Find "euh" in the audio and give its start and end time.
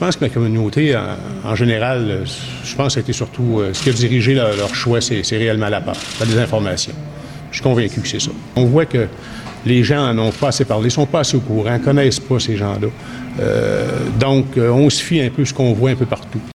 2.08-2.24, 3.60-3.74, 13.40-13.90